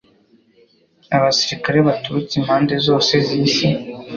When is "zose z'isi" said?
2.87-3.67